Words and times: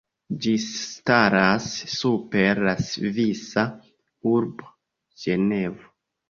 Ĝi 0.43 0.51
staras 0.61 1.67
super 1.95 2.61
la 2.69 2.73
svisa 2.87 3.67
urbo 4.33 4.73
Ĝenevo. 5.27 5.89